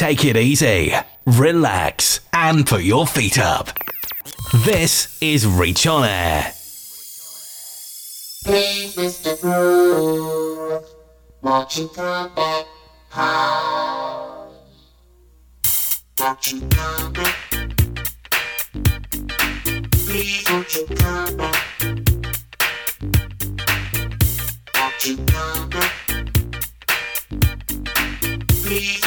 [0.00, 0.94] take it easy,
[1.26, 3.68] relax, and put your feet up.
[4.64, 6.54] This is Reach on Air.
[8.46, 10.82] Please, mistaGROOVE,
[13.10, 14.54] house.
[16.18, 17.34] Watching from that.
[19.92, 21.62] Please, won't you come back?
[24.74, 25.26] Watching from that.
[25.26, 25.79] Please, won't you come back?
[28.70, 29.00] Please,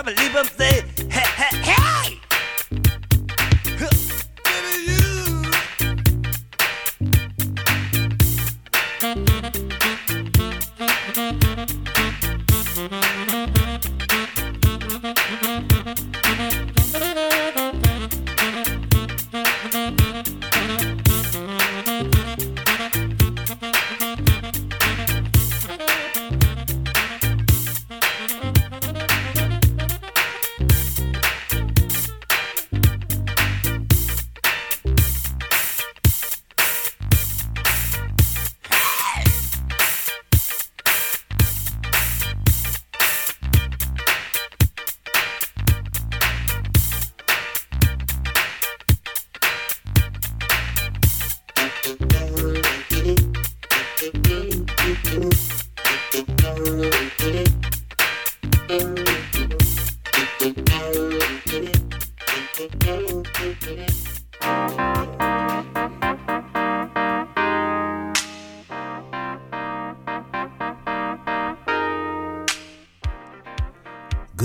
[0.00, 0.89] Papa Libum say, hey, hey,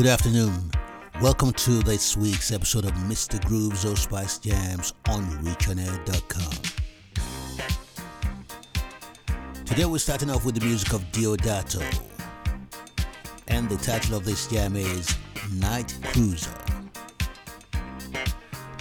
[0.05, 0.69] Good afternoon.
[1.19, 6.53] Welcome to this week's episode of mistaGROOVE's or Spice Jams on ReachOnAir.com.
[9.65, 11.81] Today we're starting off with the music of Deodato.
[13.47, 15.17] And the title of this jam is
[15.53, 16.53] Night Cruiser.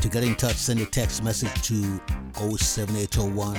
[0.03, 2.03] To get in touch, send a text message to
[2.35, 3.57] 07801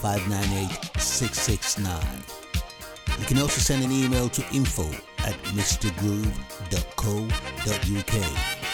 [0.00, 2.00] 598 669.
[3.20, 6.55] You can also send an email to info at mrgroove.co.uk.
[6.68, 8.65] Thank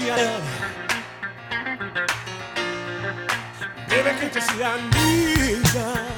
[0.00, 0.40] fantasía.
[3.88, 6.09] Debe que te sea amiga.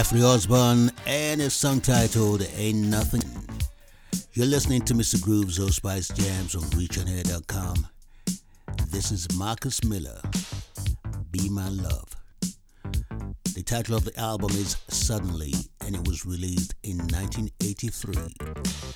[0.00, 3.20] Jeffrey Osborne and his song titled Ain't Nothing.
[4.32, 7.86] You're listening to mistaGROOVE's Old Spice Jams on ReachOnAir.com.
[8.88, 10.18] This is Marcus Miller,
[11.30, 12.16] Be My Love.
[13.54, 15.52] The title of the album is Suddenly,
[15.84, 18.89] and it was released in 1983.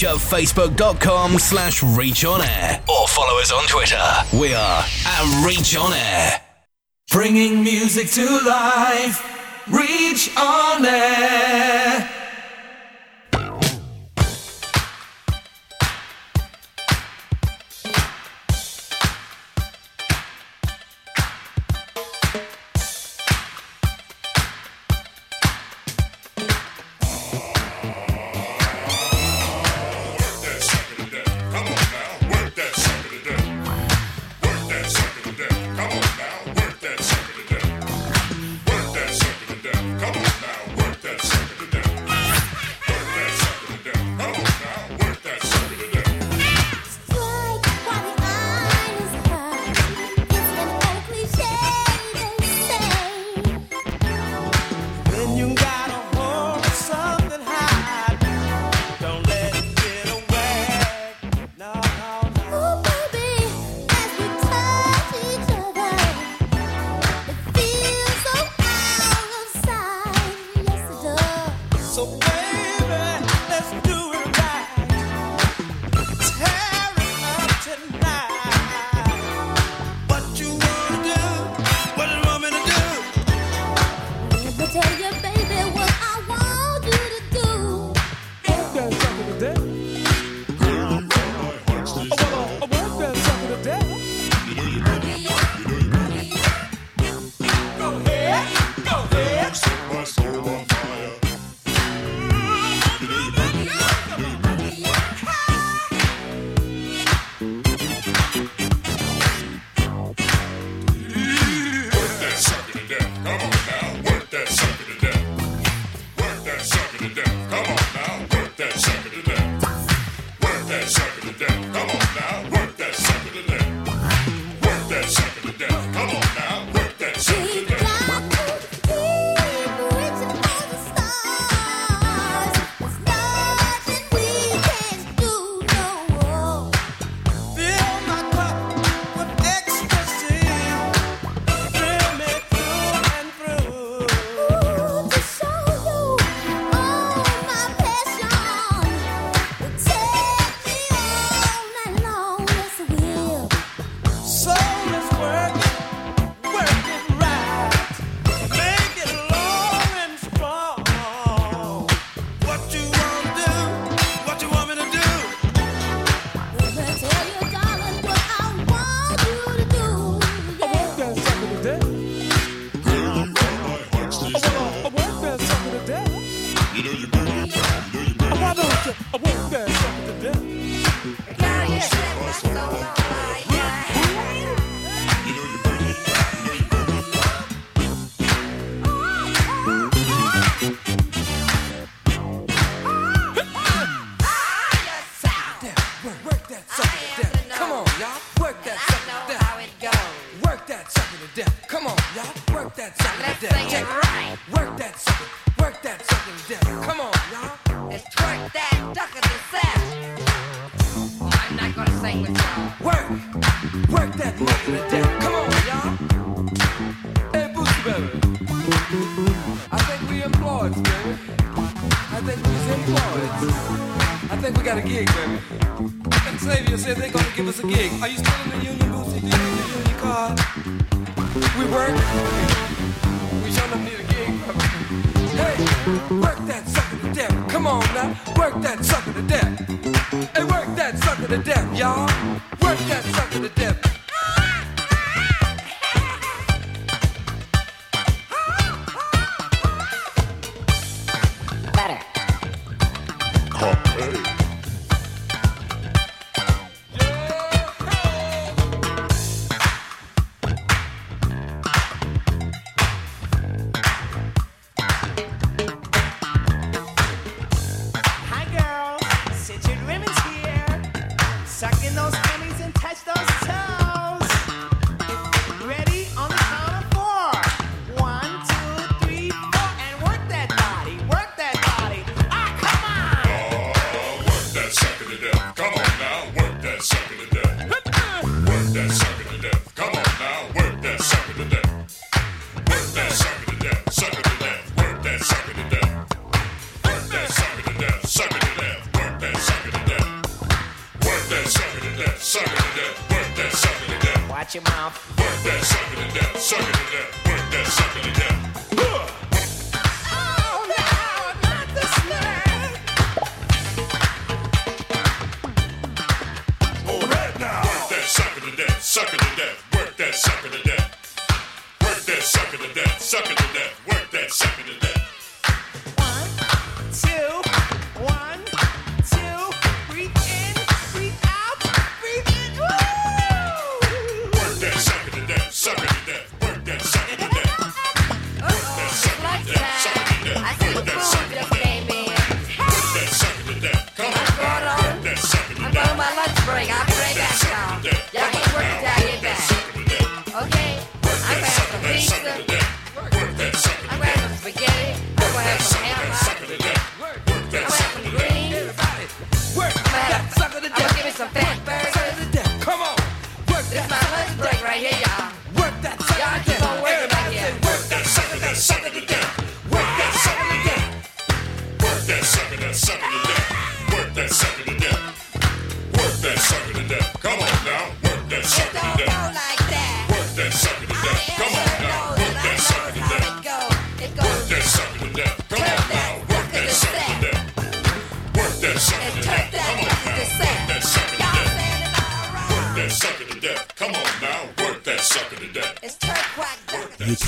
[0.00, 4.02] page at facebook.com slash reach on air or follow us on Twitter.
[4.32, 6.40] We are at reach on air.
[7.10, 11.99] Bringing music to life, reach on air.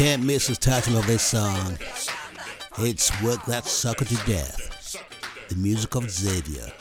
[0.03, 1.79] Can't miss the title of this song.
[2.79, 4.97] It's Work That Sucker to Death,
[5.49, 6.73] the music of Xavier.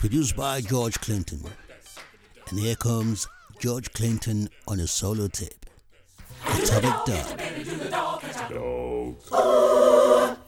[0.00, 1.44] Produced by George Clinton.
[2.48, 5.66] And here comes George Clinton on a solo tip.
[6.46, 7.04] Atomic
[7.90, 8.22] Dog.
[9.30, 10.38] Dog.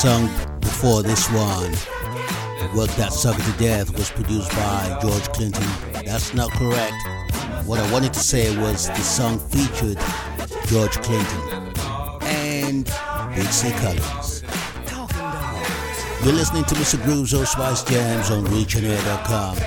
[0.00, 1.72] song before this one,
[2.74, 5.68] Work That Sucker to Death, was produced by George Clinton.
[6.06, 6.94] That's not correct.
[7.66, 9.98] What I wanted to say was the song featured
[10.68, 11.40] George Clinton
[12.22, 12.86] and
[13.34, 14.42] Big C Collins.
[16.24, 19.58] You're listening to mistaGROOVE's or Spice Jams on reachonair.com.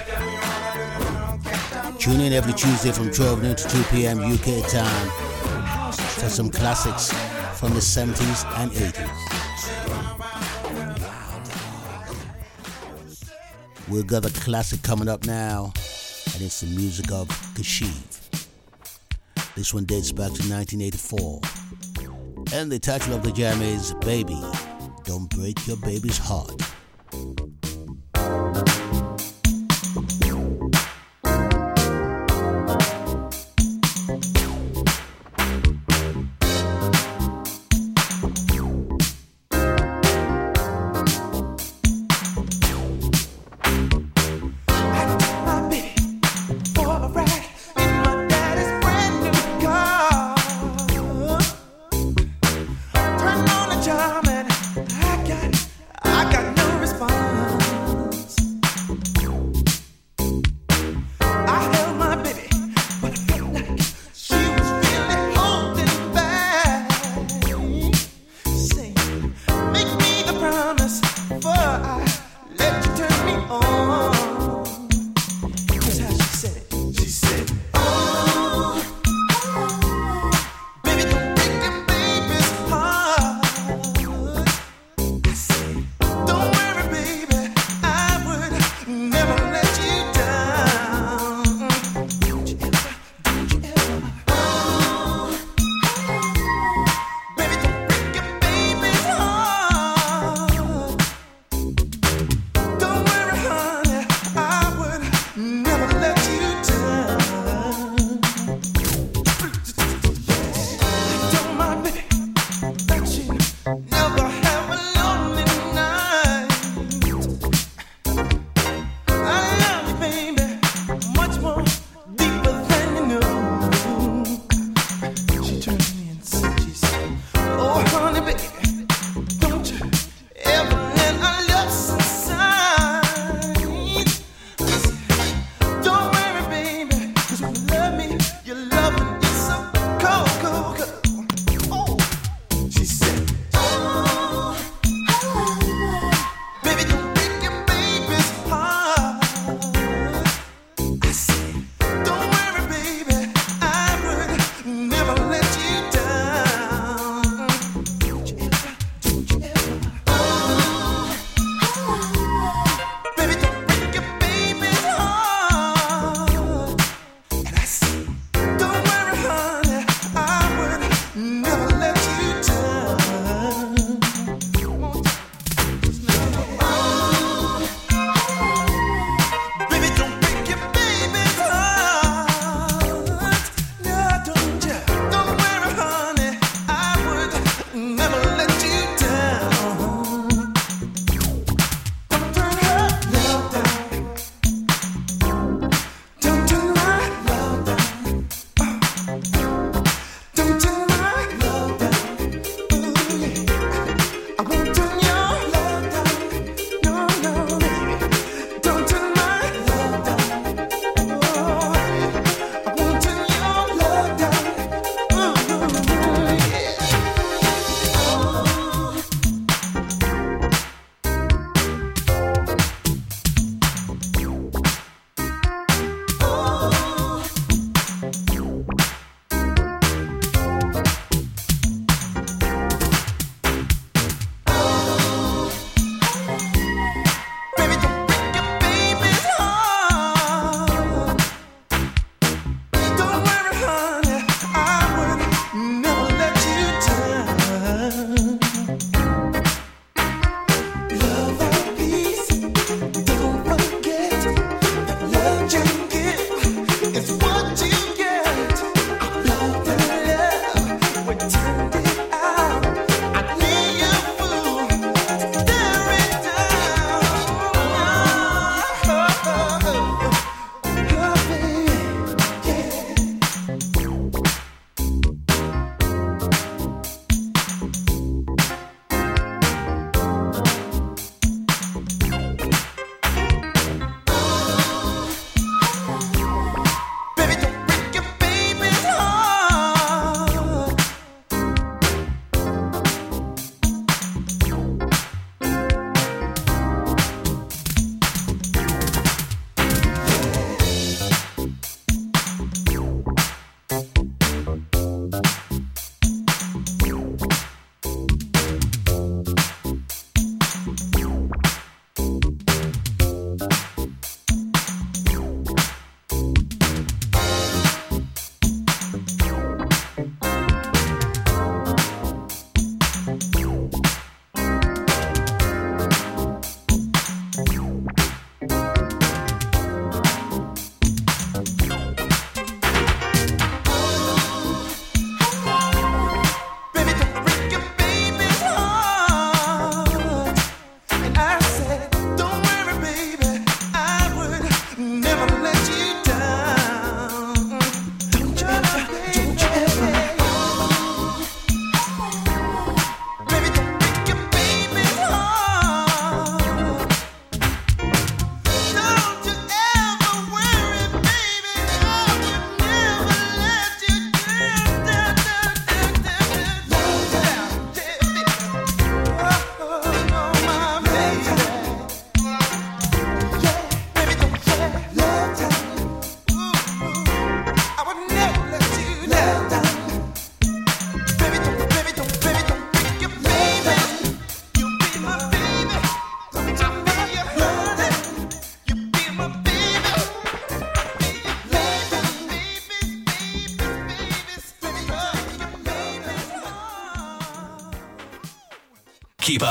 [2.00, 4.17] Tune in every Tuesday from 12 noon to 2 p.m.
[4.19, 5.10] UK time
[5.91, 7.13] for some classics
[7.60, 9.23] from the 70s and 80s.
[13.93, 15.65] We've got a classic coming up now,
[16.34, 18.47] and it's the music of Kashif.
[19.53, 21.39] This one dates back to 1984.
[22.56, 24.41] And the title of the jam is Baby,
[25.03, 26.73] Don't Break Your Baby's Heart.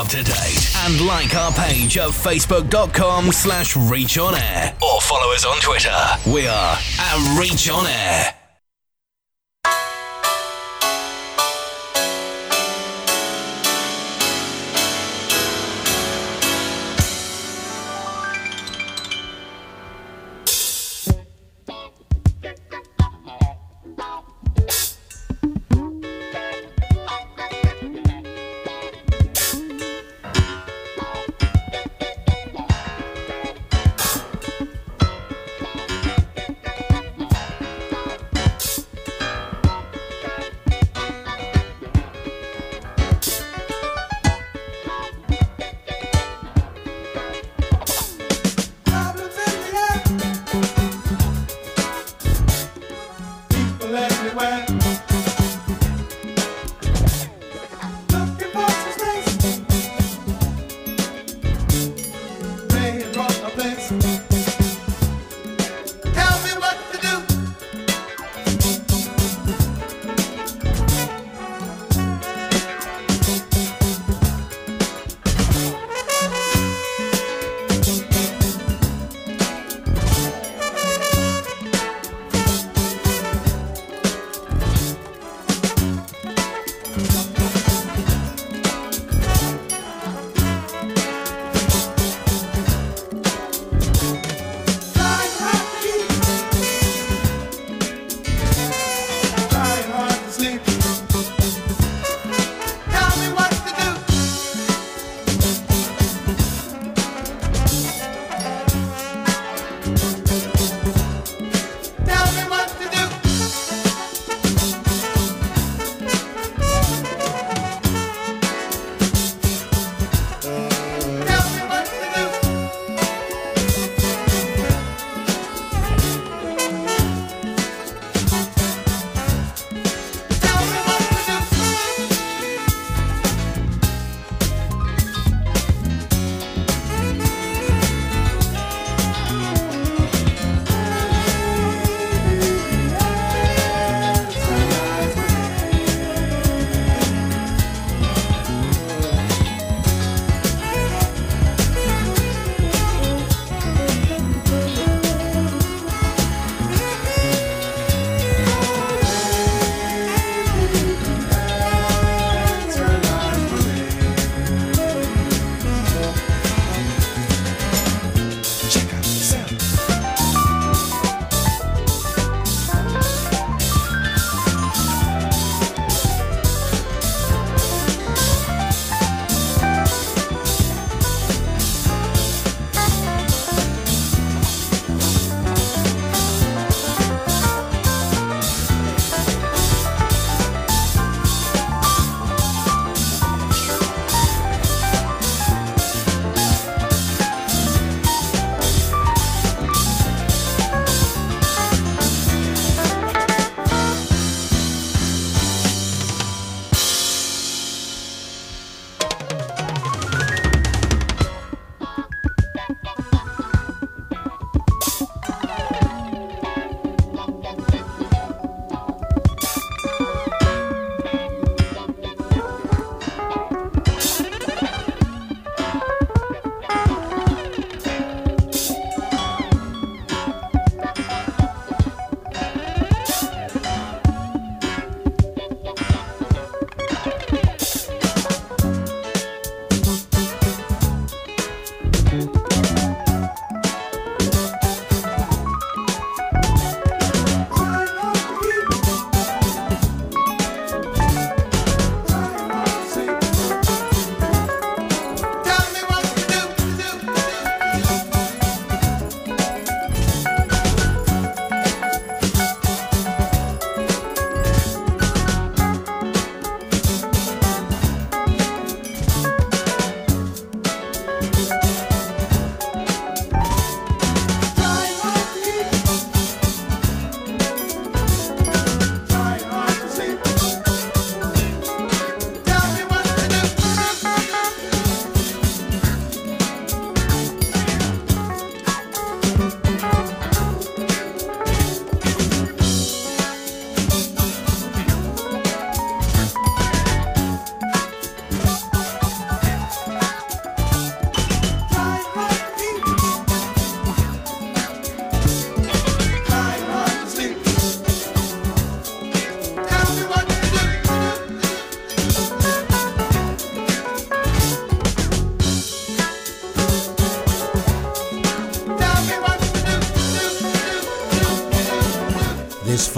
[0.03, 5.33] Up to date and like our page at facebook.com slash reach on air or follow
[5.33, 5.97] us on Twitter.
[6.27, 8.42] We are at reach on air.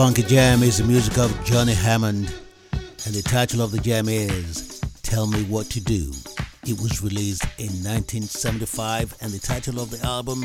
[0.04, 2.30] Funky jam is the music of Johnny Hammond,
[2.72, 6.12] and the title of the jam is Tell Me What to Do.
[6.66, 10.44] It was released in 1975, and the title of the album,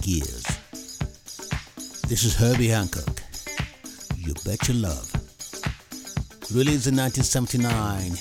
[0.00, 0.46] Gears.
[2.06, 3.20] This is Herbie Hancock.
[4.16, 5.12] You Bet Your Love.
[6.54, 8.16] Released in 1979,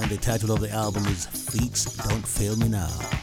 [0.00, 3.21] and the title of the album is Feets Don't Fail Me Now.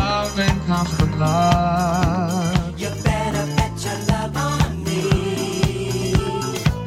[0.00, 2.80] Love and comes from love.
[2.80, 6.14] You better bet your love on me.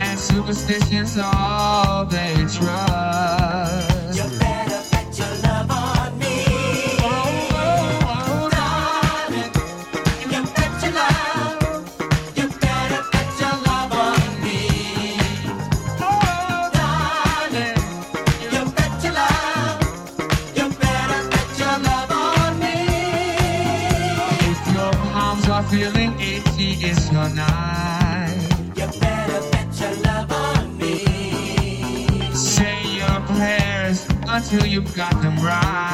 [0.05, 2.92] And superstitions all they trust.
[34.53, 35.92] Until you've got them right.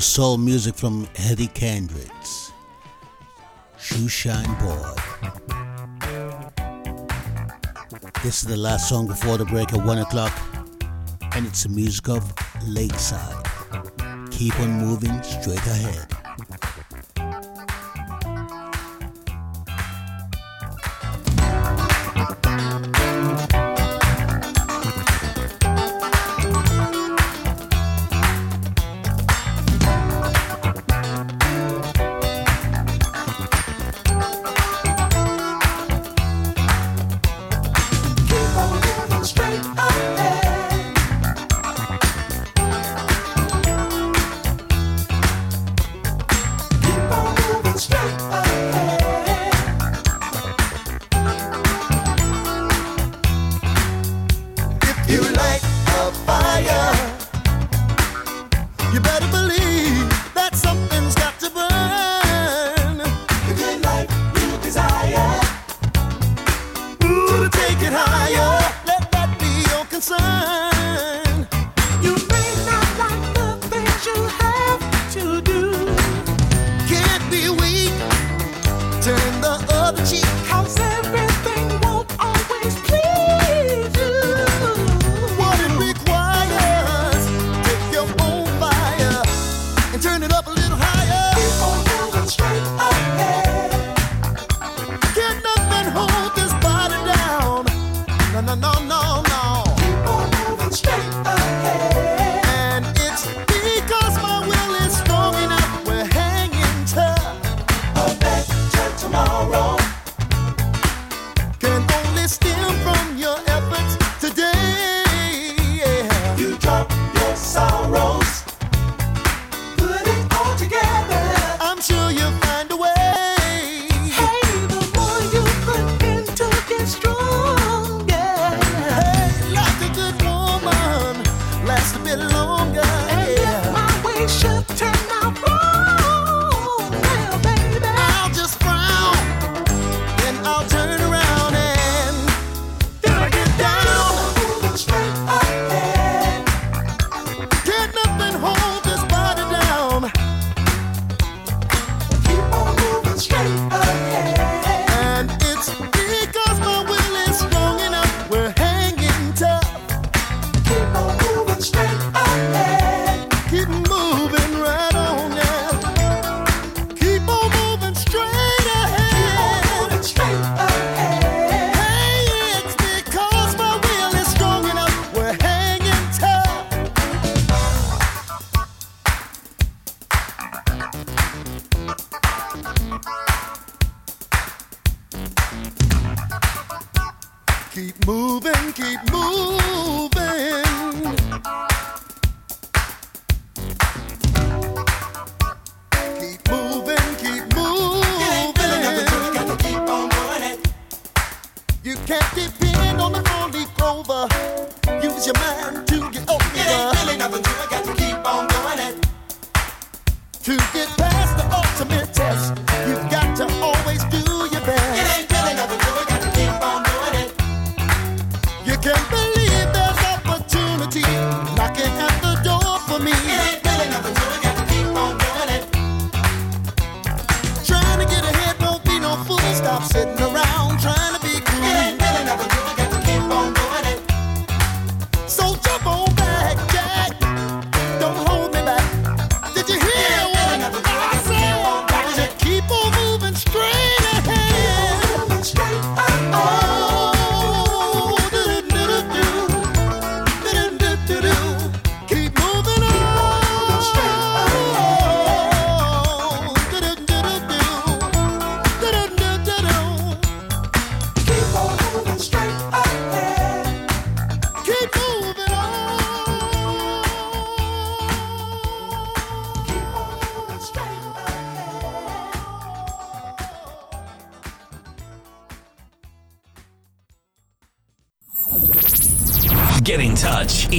[0.00, 2.52] soul music from Eddie Kendricks.
[3.78, 4.94] Shoeshine Boy.
[8.22, 10.32] This is the last song before the break at 1 o'clock,
[11.32, 12.32] and it's the music of
[12.66, 13.44] Lakeside.
[14.30, 16.07] Keep on moving straight ahead.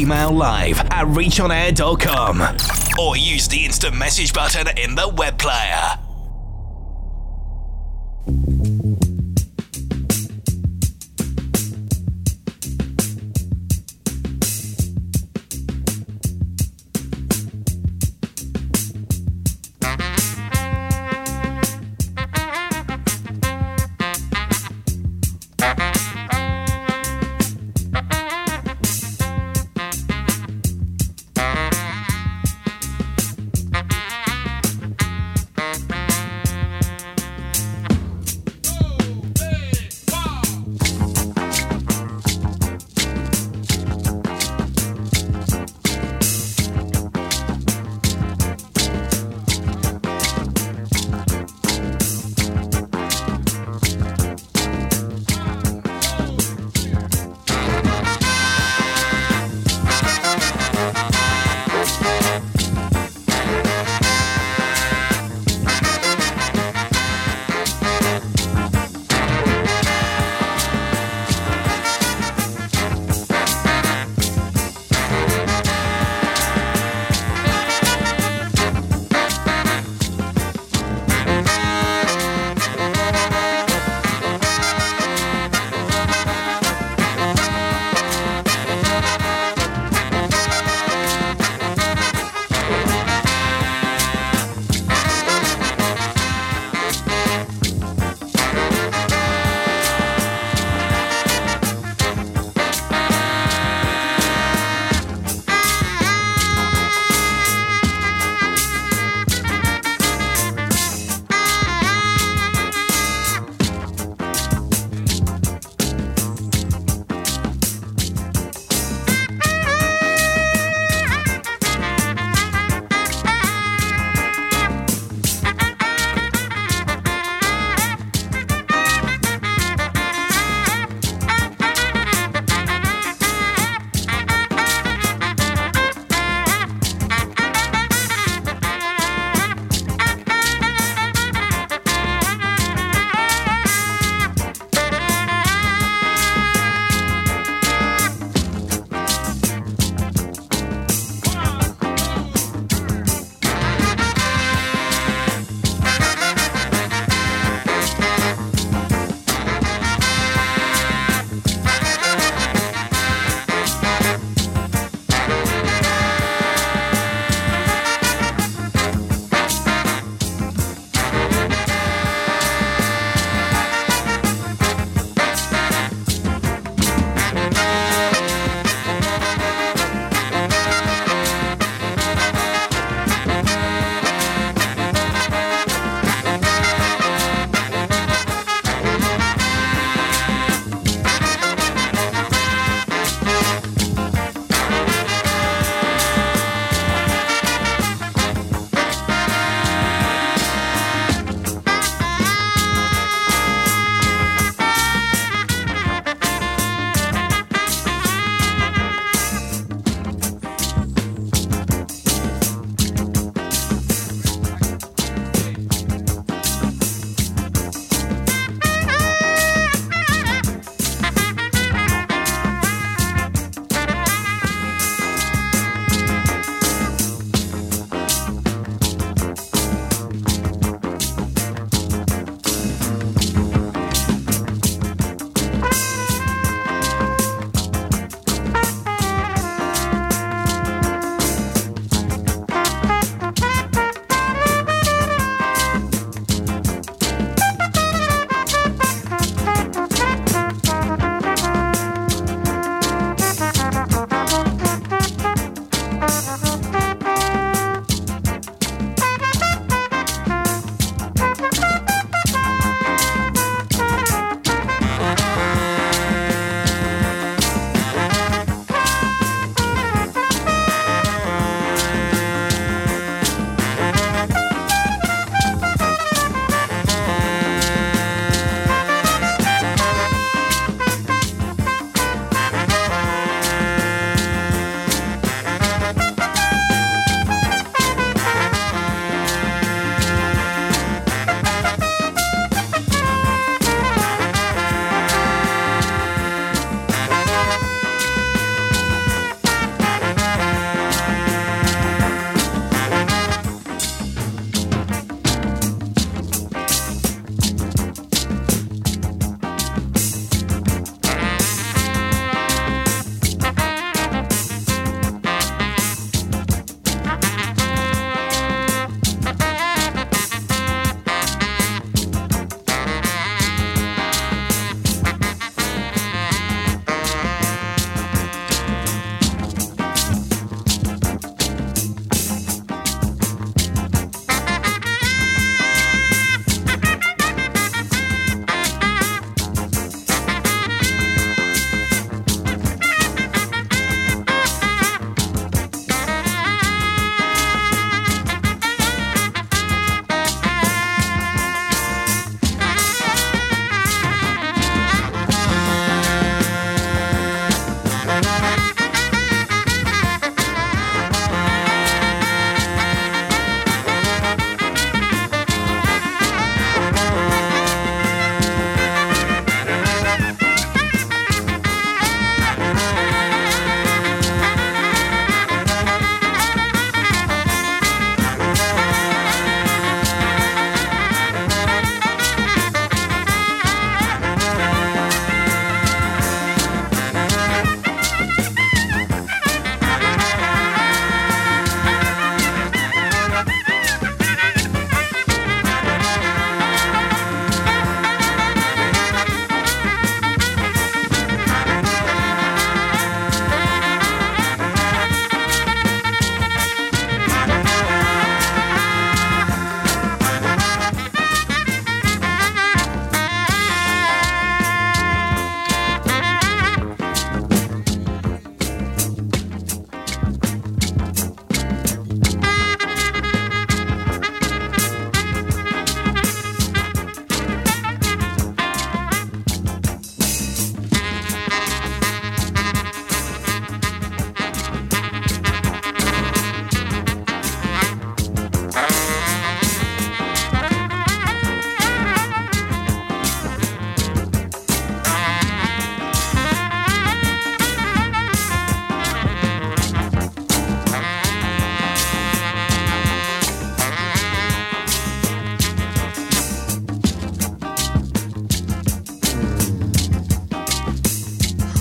[0.10, 2.42] email live at reachonair.com
[3.00, 5.69] or use the instant message button in the web player.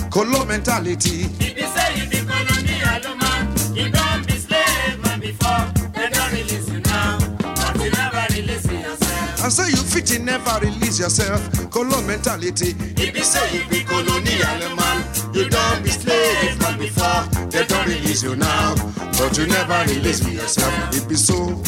[0.09, 1.25] Colo mentality.
[1.39, 5.65] If you say you be colonial man, you don't be slave man before.
[5.93, 9.43] They don't release you now, but you never release yourself.
[9.43, 11.41] And say you fit in never release yourself.
[11.69, 12.75] Colo mentality.
[12.97, 17.23] If you say you be colonial man, you don't be slave man before.
[17.51, 18.75] They don't release you now,
[19.19, 20.73] but you never release yourself.
[20.95, 21.61] It be so.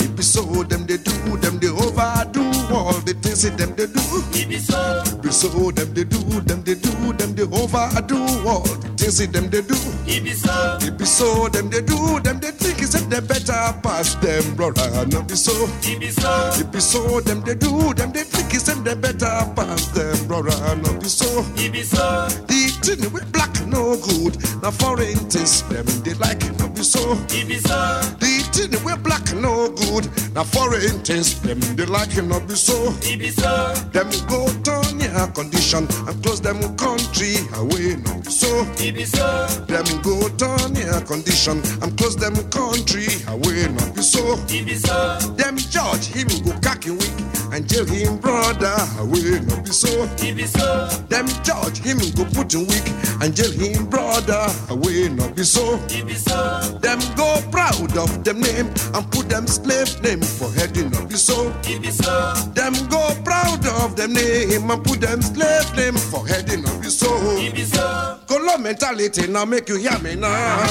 [0.00, 0.42] It be so.
[0.64, 1.12] Them they do.
[1.36, 4.00] Them they overdo all the things that them they do.
[4.38, 5.04] It be so.
[5.22, 5.70] Be so.
[5.70, 6.18] Them they do.
[6.40, 7.12] Them they do.
[7.14, 9.74] Them they overdo all things that them they do.
[10.06, 10.78] It be so.
[10.80, 11.48] It be so.
[11.48, 12.20] Them they do.
[12.20, 15.06] Them they think is that they better pass them, brother.
[15.06, 15.52] No be so.
[15.82, 16.50] It be so.
[16.54, 17.20] It be so.
[17.20, 17.92] Them they do.
[17.94, 20.76] Them they think is that they better pass them, brother.
[20.76, 21.44] No be so.
[21.56, 22.28] It be so.
[22.46, 24.36] The thing with black no good.
[24.62, 27.12] Now foreign things them they like it no be so.
[27.28, 28.00] It be so.
[28.18, 30.08] The thing with black no good.
[30.34, 32.94] Now foreign things them they like it no be so.
[33.02, 33.74] It be so.
[33.92, 38.66] Them go turn your condition and close them country away no be so.
[38.78, 39.46] It be so.
[39.66, 44.36] Them go turn your condition and close them country away no be so.
[44.48, 45.18] It so.
[45.36, 50.04] Them judge him go cocky weak and jail him brother away not be so.
[50.18, 50.88] It be so.
[51.08, 52.86] Them judge him go put him weak
[53.20, 55.78] and jail him brother away not be so.
[55.88, 56.60] It be so.
[56.80, 61.16] Them go proud of them name and put them slave name for head no be
[61.16, 61.52] so.
[61.64, 62.34] It be so.
[62.54, 66.88] Them go proud of them name and put them slave name for head no be
[66.88, 67.10] so.
[67.38, 68.18] It be so.
[68.26, 70.62] Color mentality now make you hear me now.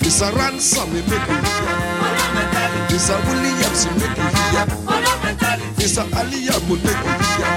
[0.00, 1.95] It's a ransom me make you hear.
[2.96, 4.64] A Williams me make you hear.
[5.86, 7.50] A Aliyah me make you hear.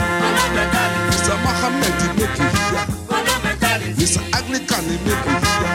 [1.24, 2.84] A Muhammad me make you hear.
[4.04, 5.72] A Anglican me make you hear.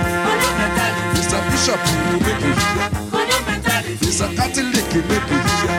[1.32, 2.92] A Bishop me make you hear.
[4.20, 5.72] A Catholic me make you hear.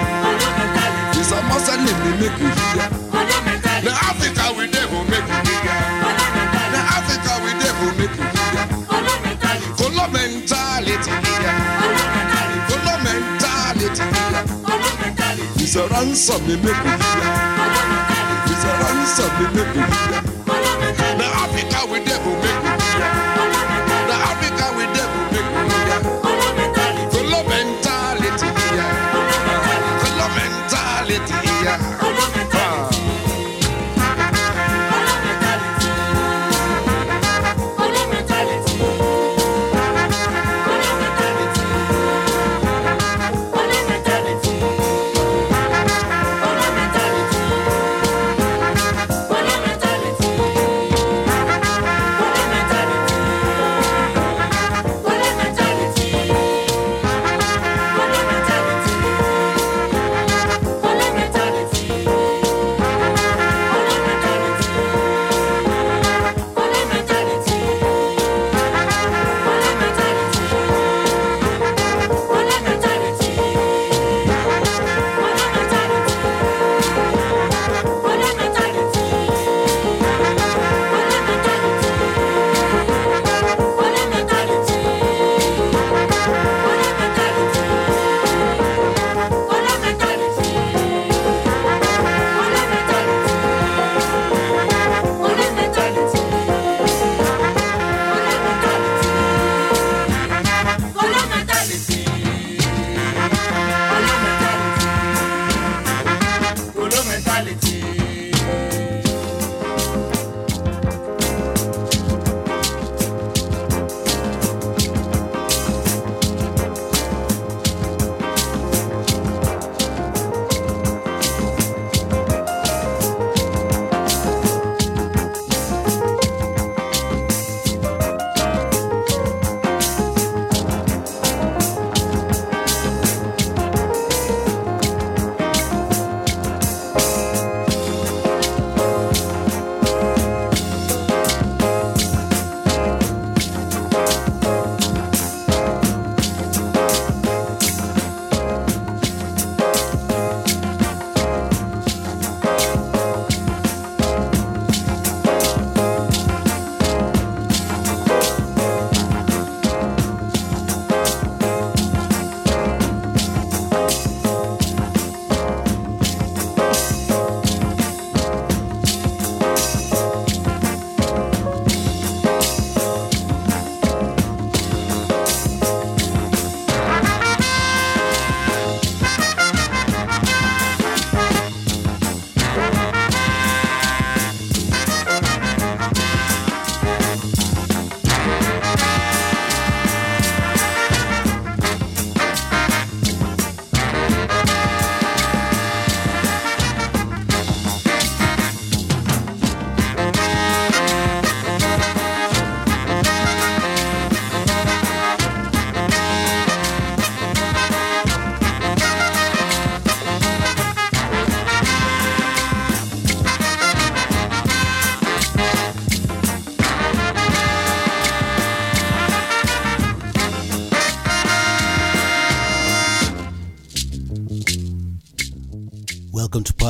[1.31, 2.64] A Muslim me make you hear.
[15.77, 16.95] A ransom me make hear.
[18.47, 20.34] It's a ransom me make you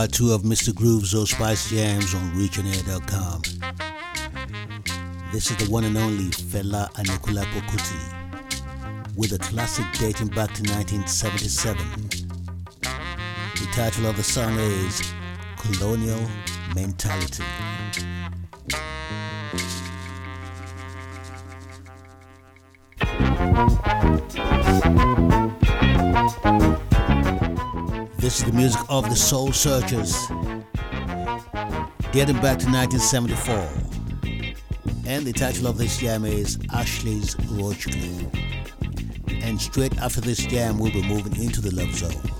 [0.06, 3.41] part two of mistaGROOVE's Those Spice Jams on ReachOnAir.com.
[5.32, 10.61] This is the one and only Fela Anikulapo Kuti with a classic dating back to
[10.61, 11.84] 1977.
[13.56, 15.02] The title of the song is
[15.57, 16.22] Colonial
[16.76, 17.44] Mentality.
[28.46, 30.14] The music of the Soul Searchers,
[32.12, 33.56] dating back to 1974.
[35.08, 37.88] And the title of this jam is Ashley's Roach.
[39.28, 42.35] And straight after this jam, we'll be moving into the Love Zone.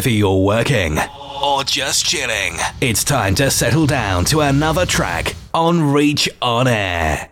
[0.00, 0.96] Whether you're working
[1.44, 7.29] or just chilling, it's time to settle down to another track on Reach On Air.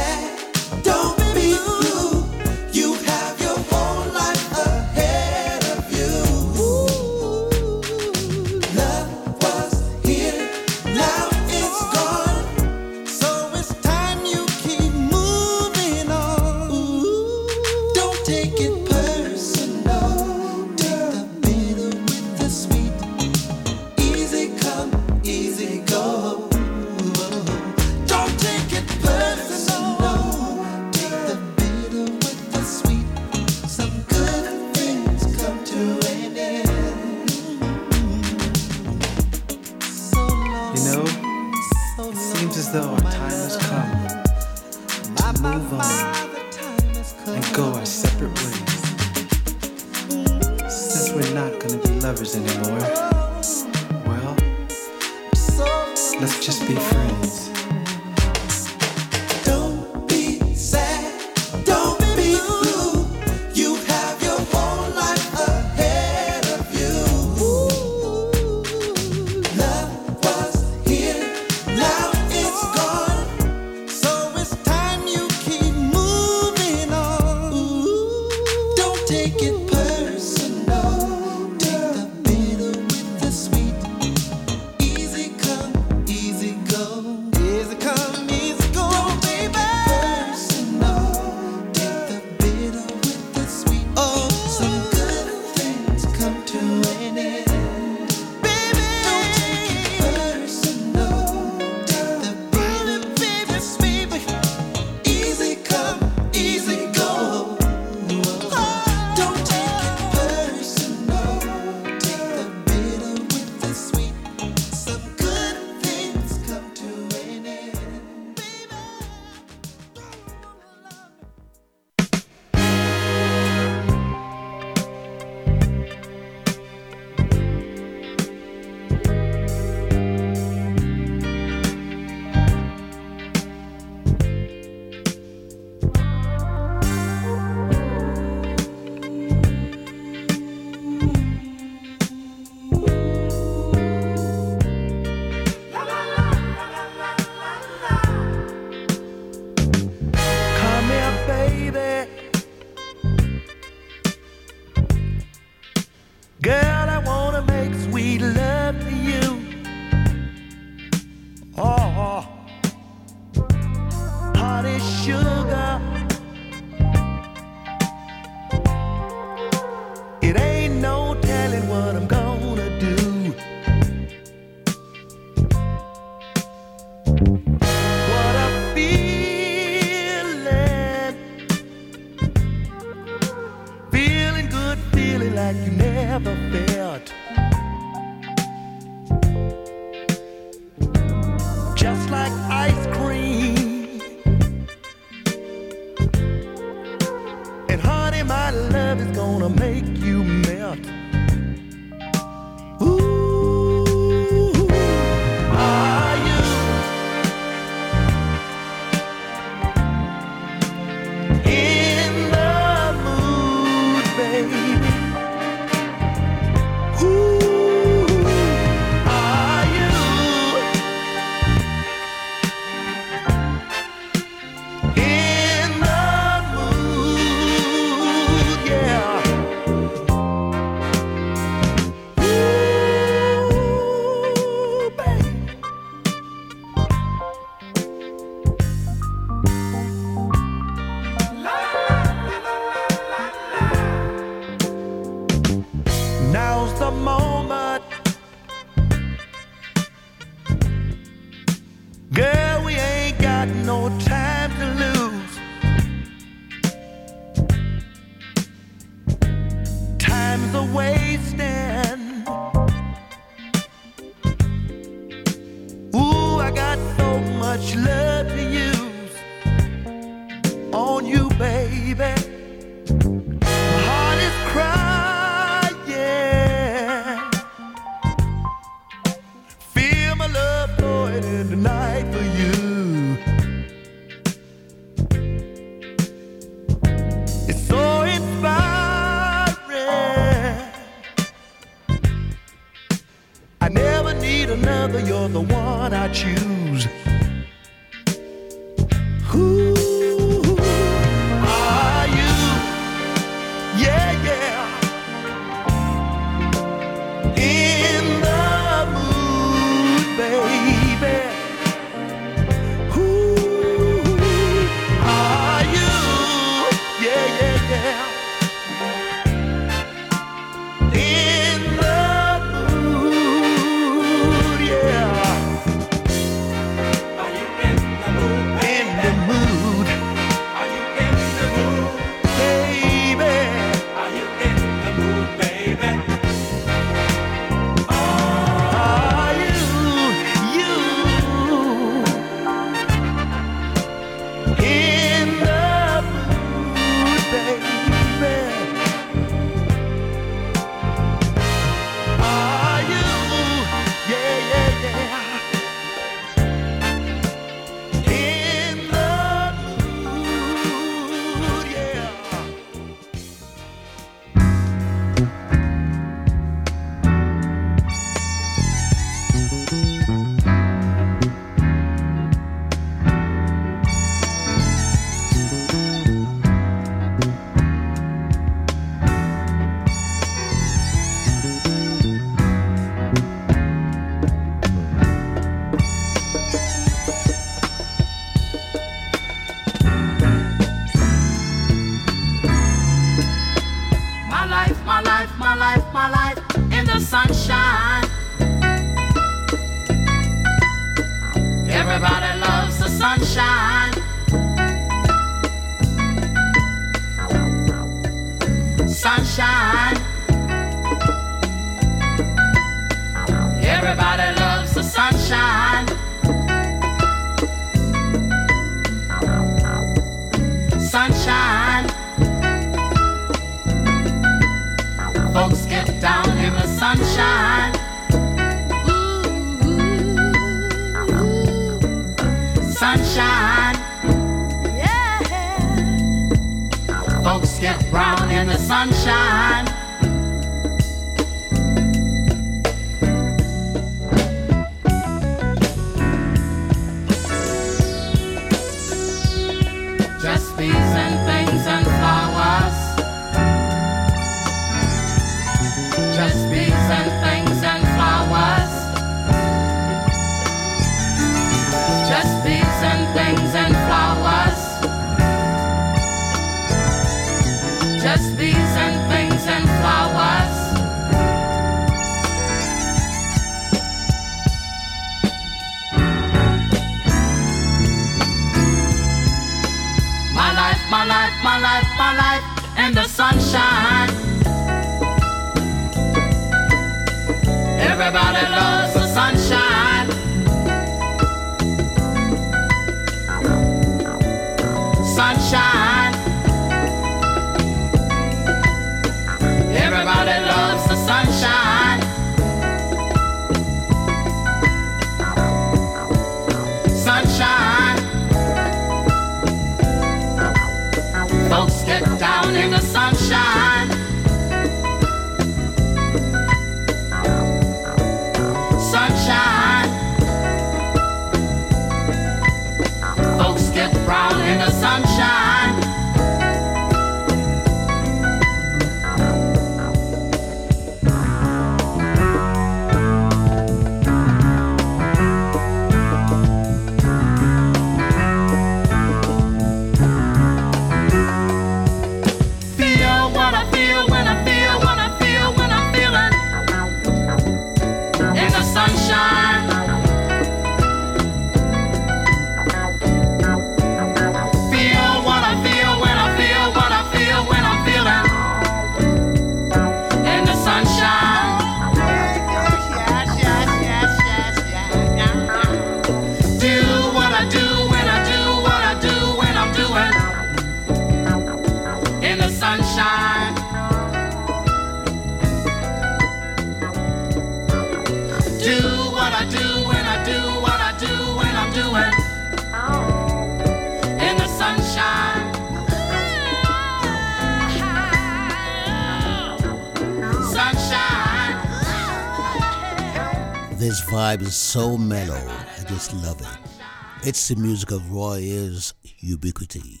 [594.36, 595.34] Vibe is so mellow.
[595.34, 597.26] I just love it.
[597.26, 600.00] It's the music of Roy Ayers' Ubiquity.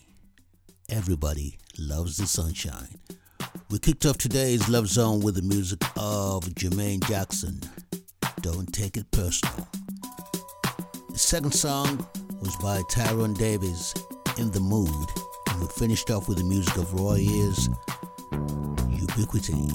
[0.88, 2.98] Everybody loves the sunshine.
[3.70, 7.60] We kicked off today's Love Zone with the music of Jermaine Jackson.
[8.40, 9.66] Don't take it personal.
[11.10, 12.06] The second song
[12.40, 13.94] was by Tyrone Davis,
[14.38, 15.08] In the Mood.
[15.48, 17.68] And we finished off with the music of Roy Ayers'
[18.90, 19.68] Ubiquity.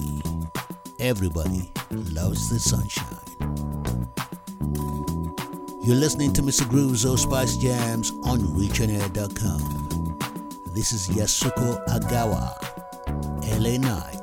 [1.00, 3.11] Everybody loves the sunshine.
[5.84, 10.16] You're listening to mistaGROOVE's O Spice Jams on reachonair.com.
[10.66, 12.54] This is Yasuko Agawa,
[13.58, 14.21] LA Night.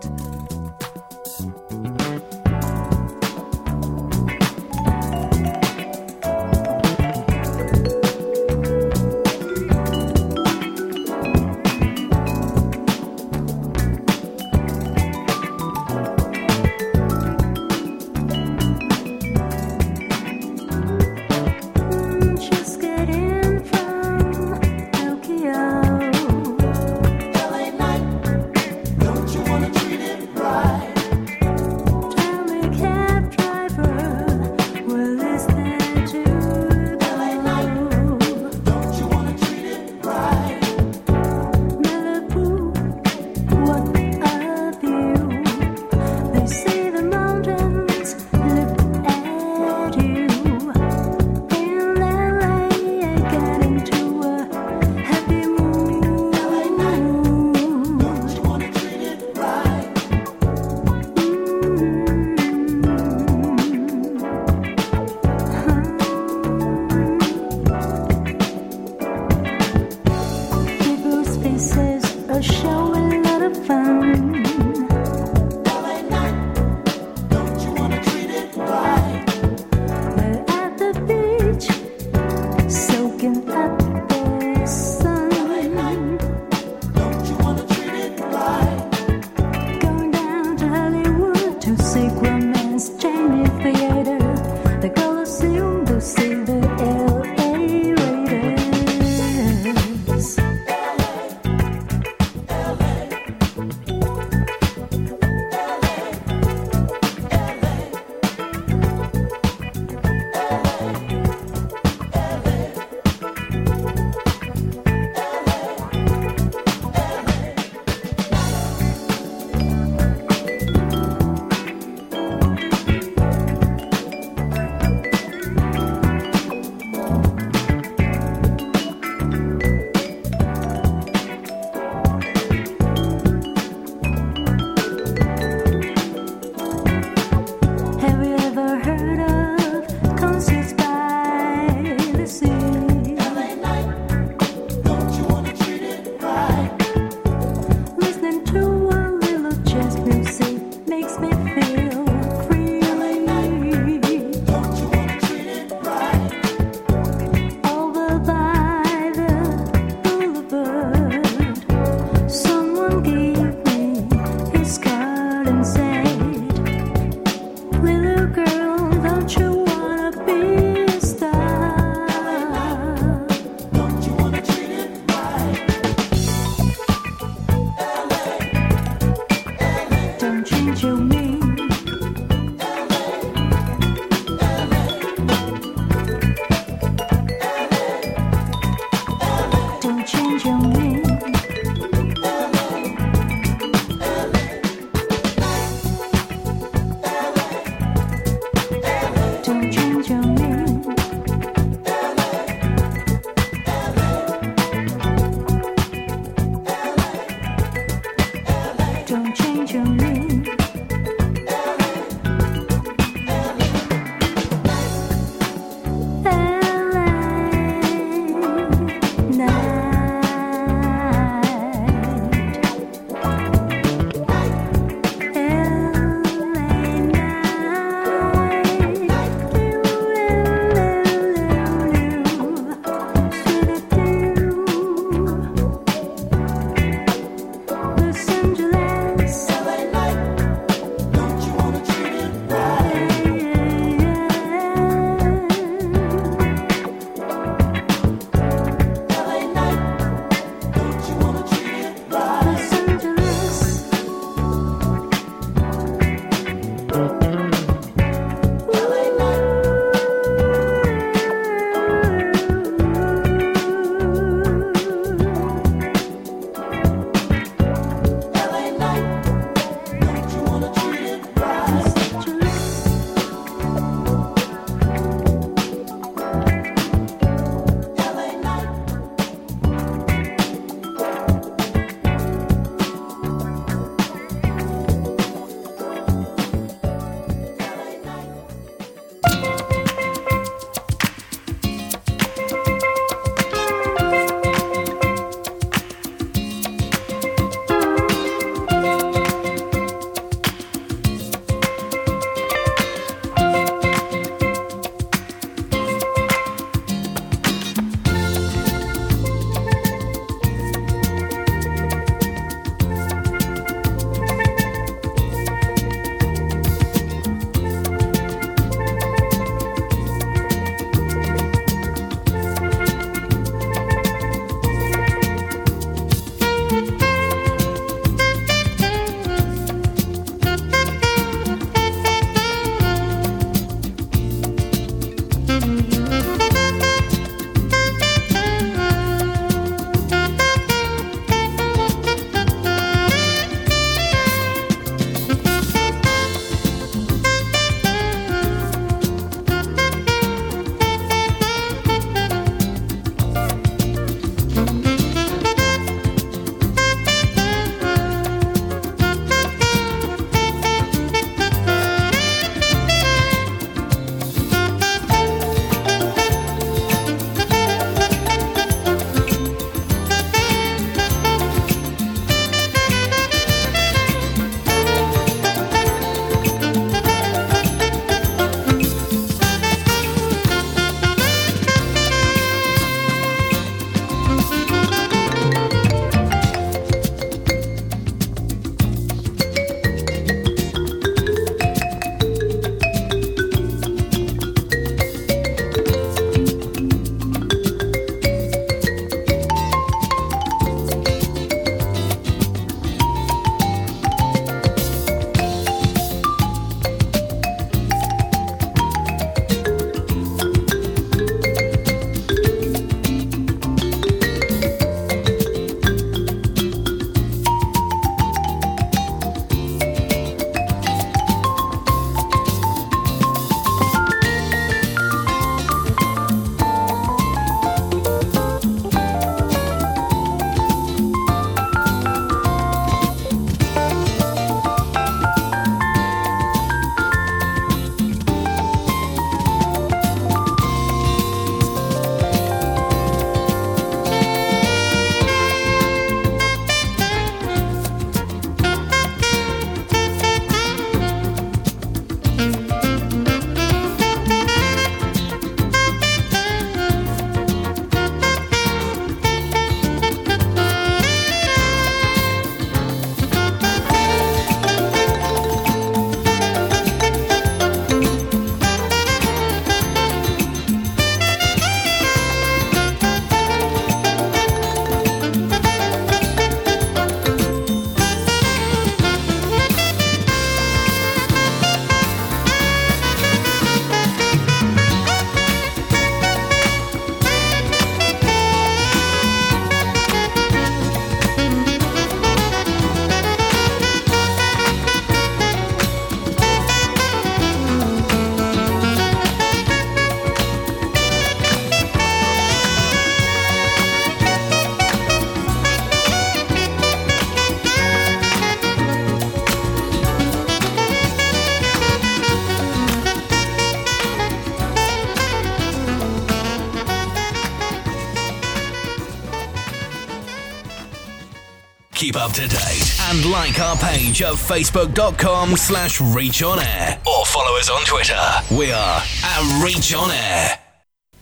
[523.79, 528.19] page at facebook.com slash reach on air or follow us on Twitter.
[528.51, 530.59] We are at reach on air.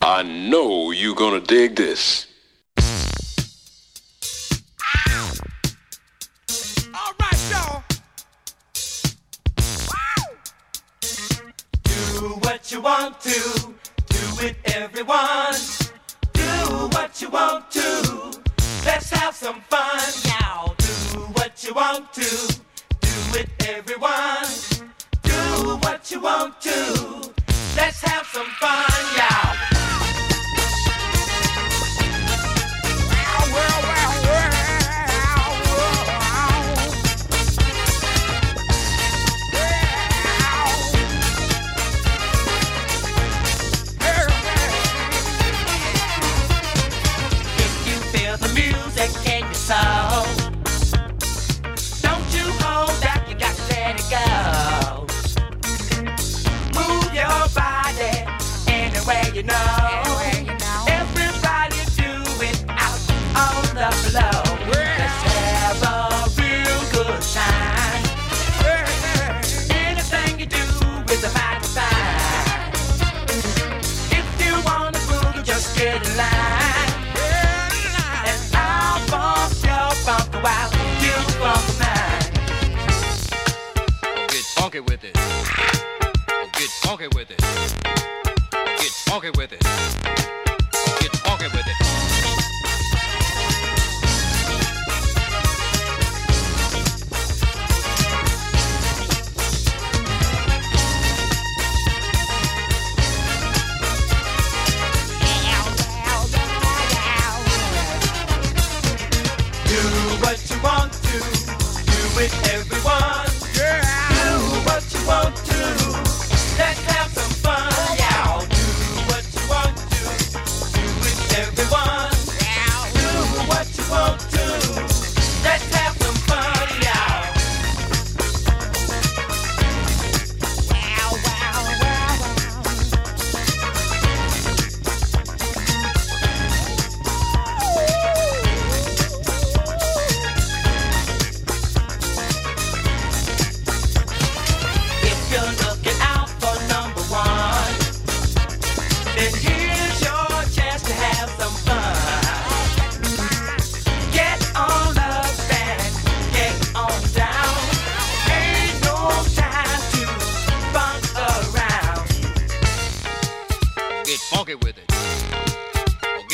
[0.01, 2.26] I know you're going to dig this.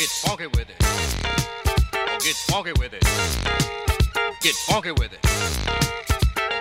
[0.04, 0.78] Get funky with it.
[2.20, 3.02] Get funky with it.
[4.42, 5.22] Get funky with it.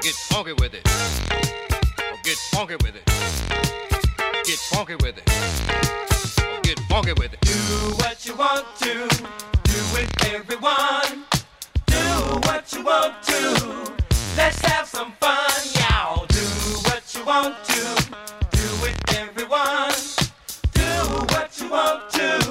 [0.01, 0.83] Get funky with it.
[2.23, 3.05] Get funky with it.
[4.45, 5.25] Get funky with it.
[6.63, 7.41] Get funky with it.
[7.41, 7.51] Do
[7.97, 9.09] what you want to.
[9.63, 11.25] Do it, everyone.
[11.87, 11.95] Do
[12.47, 13.93] what you want to.
[14.37, 15.51] Let's have some fun,
[15.81, 16.25] y'all.
[16.27, 16.45] Do
[16.87, 17.81] what you want to.
[18.51, 19.91] Do it, everyone.
[20.71, 22.42] Do what you want to.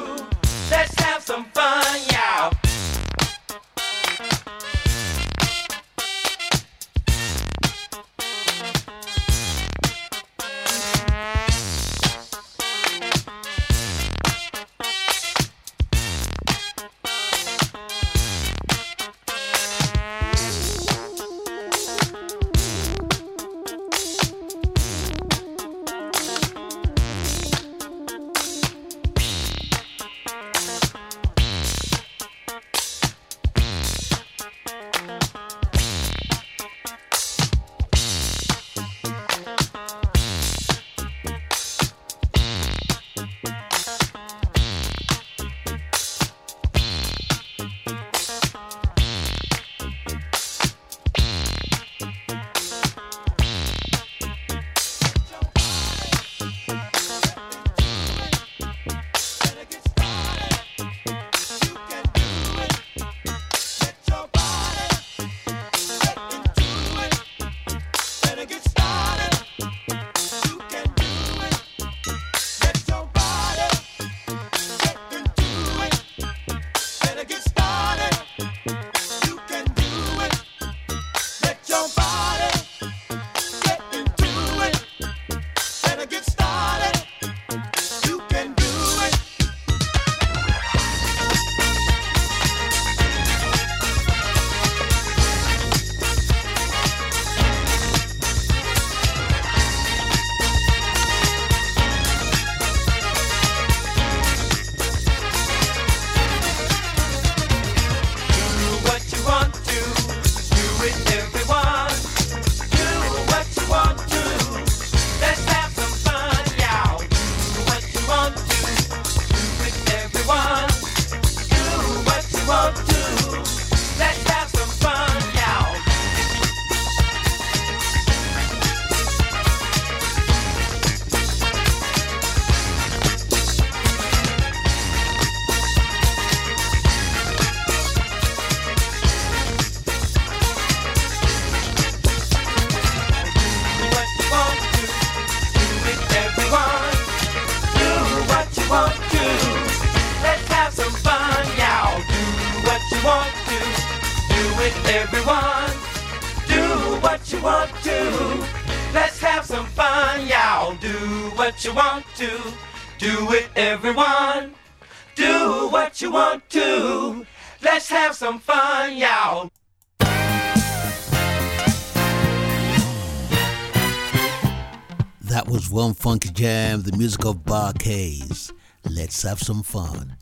[179.24, 180.16] Let's Have Some Fun.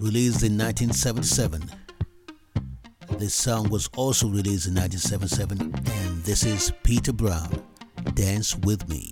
[0.00, 1.70] Released in 1977.
[3.16, 7.62] This song was also released in 1977, and this is Peter Brown,
[8.14, 9.09] Dance With Me.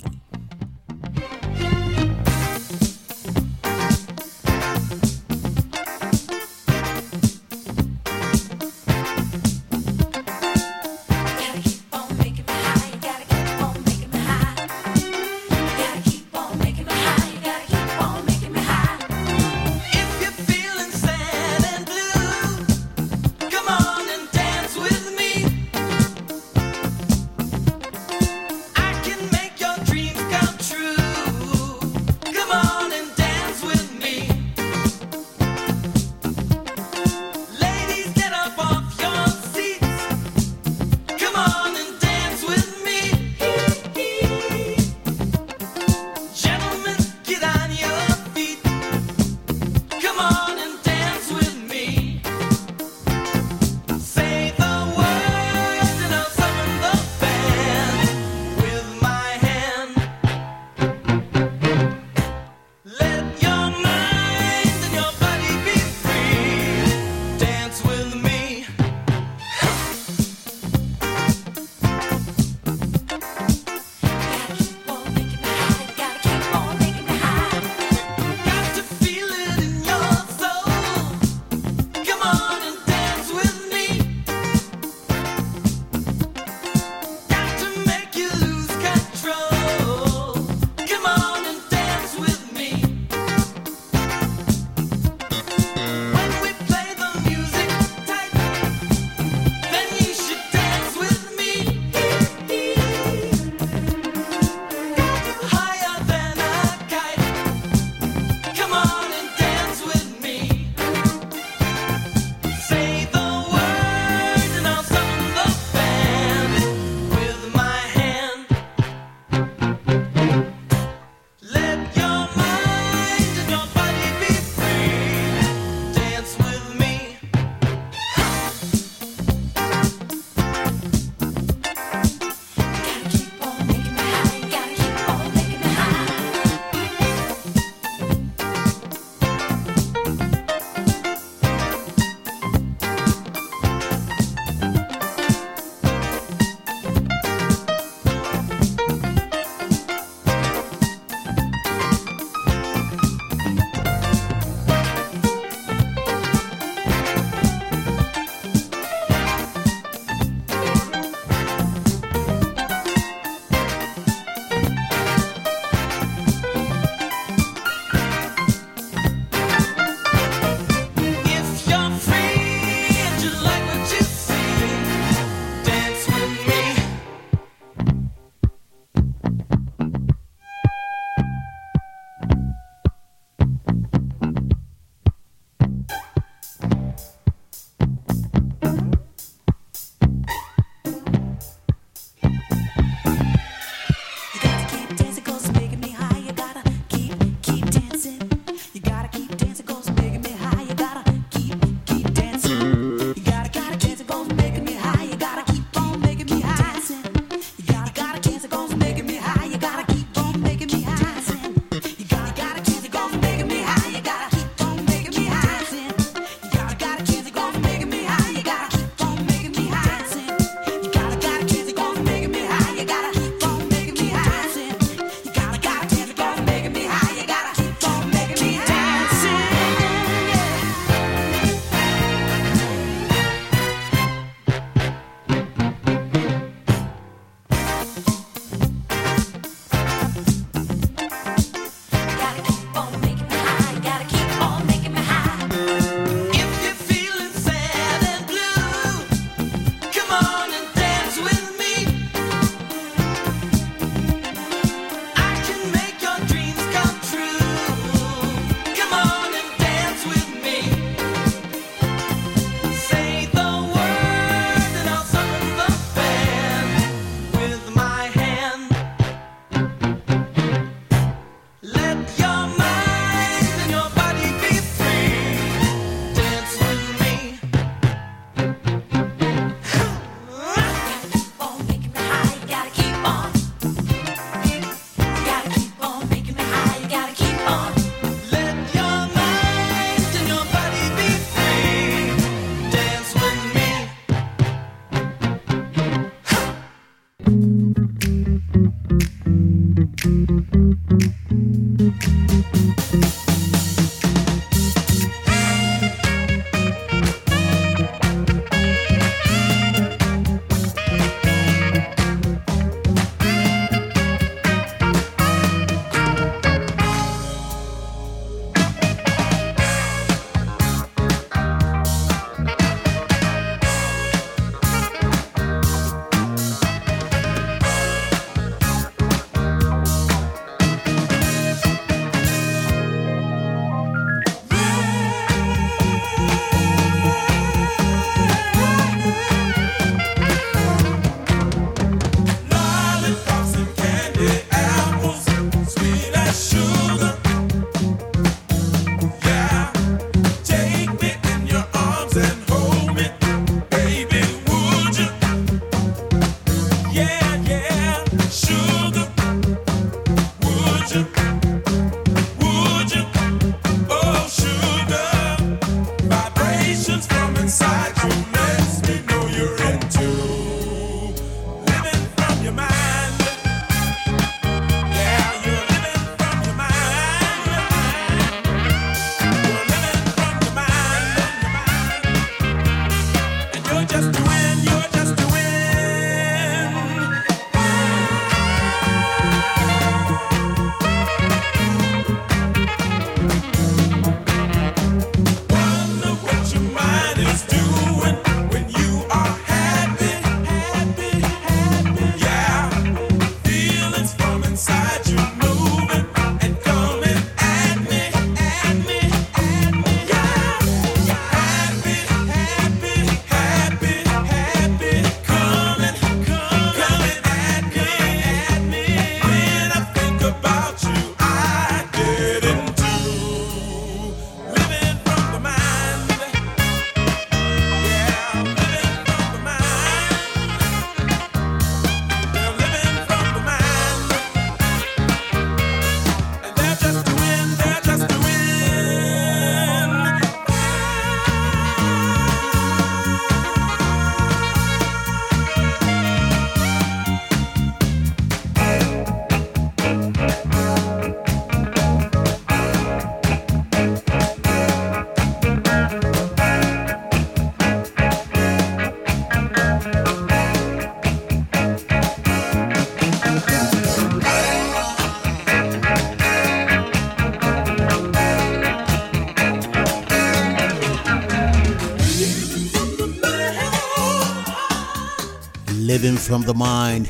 [476.28, 477.08] From the Mind,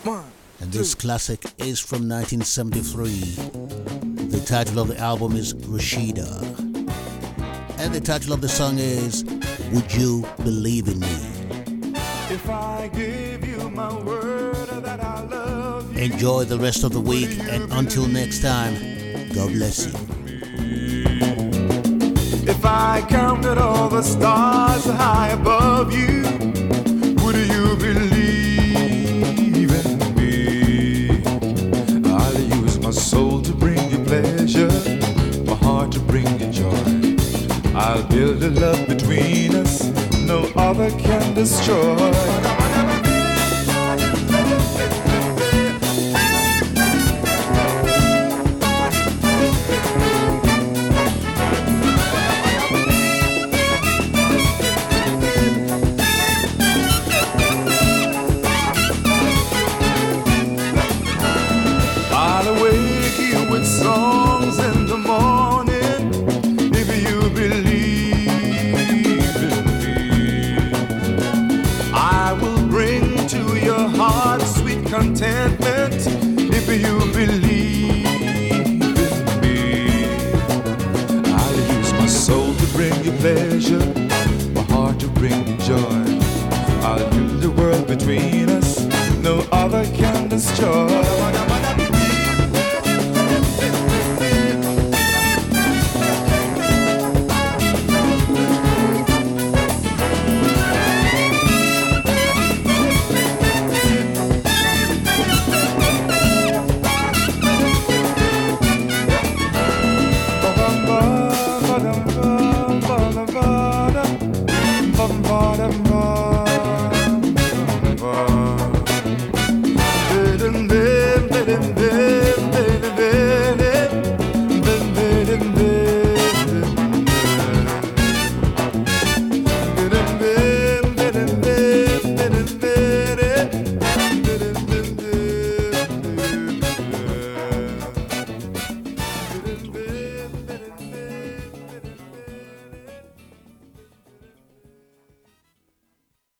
[0.04, 3.20] And this classic is from 1973.
[4.28, 6.42] The title of the album is Rashida.
[7.78, 9.24] And the title of the song is
[9.72, 11.33] Would You Believe in Me?
[16.04, 18.74] Enjoy the rest of the week and until next time,
[19.32, 19.92] God bless you.
[22.46, 26.20] if I counted all the stars high above you,
[27.24, 31.22] would you believe in me?
[32.12, 34.68] I'll use my soul to bring you pleasure,
[35.46, 37.16] my heart to bring you joy.
[37.74, 39.84] I'll build a love between us,
[40.18, 42.53] no other can destroy.